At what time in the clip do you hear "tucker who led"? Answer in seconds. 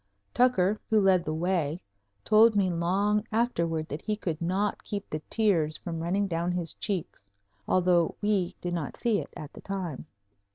0.33-1.23